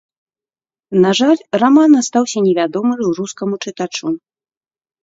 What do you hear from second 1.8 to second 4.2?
астаўся невядомы рускаму чытачу.